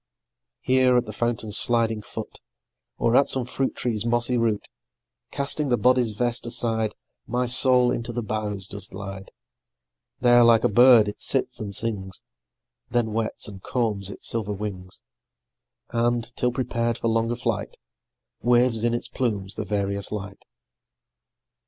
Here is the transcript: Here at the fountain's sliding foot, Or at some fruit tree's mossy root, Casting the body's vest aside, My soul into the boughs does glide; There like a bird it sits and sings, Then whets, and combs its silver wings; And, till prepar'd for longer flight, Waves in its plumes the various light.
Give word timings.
Here 0.61 0.97
at 0.97 1.05
the 1.05 1.13
fountain's 1.13 1.59
sliding 1.59 2.01
foot, 2.01 2.41
Or 2.97 3.15
at 3.15 3.29
some 3.29 3.45
fruit 3.45 3.75
tree's 3.75 4.03
mossy 4.03 4.35
root, 4.35 4.67
Casting 5.29 5.69
the 5.69 5.77
body's 5.77 6.13
vest 6.13 6.43
aside, 6.47 6.95
My 7.27 7.45
soul 7.45 7.91
into 7.91 8.11
the 8.11 8.23
boughs 8.23 8.65
does 8.65 8.87
glide; 8.87 9.29
There 10.19 10.41
like 10.43 10.63
a 10.63 10.69
bird 10.69 11.07
it 11.07 11.21
sits 11.21 11.59
and 11.59 11.75
sings, 11.75 12.23
Then 12.89 13.09
whets, 13.09 13.47
and 13.47 13.61
combs 13.61 14.09
its 14.09 14.27
silver 14.27 14.53
wings; 14.53 15.03
And, 15.91 16.35
till 16.35 16.51
prepar'd 16.51 16.97
for 16.97 17.07
longer 17.07 17.35
flight, 17.35 17.77
Waves 18.41 18.83
in 18.83 18.95
its 18.95 19.07
plumes 19.07 19.53
the 19.53 19.65
various 19.65 20.11
light. 20.11 20.45